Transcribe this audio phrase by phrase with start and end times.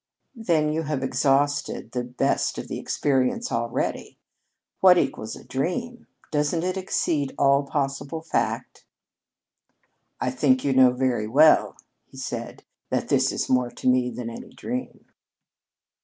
[0.43, 4.17] "Then you have exhausted the best of the experience already.
[4.79, 6.07] What equals a dream?
[6.31, 8.87] Doesn't it exceed all possible fact?"
[10.19, 11.77] "I think you know very well,"
[12.07, 15.05] he answered, "that this is more to me than any dream."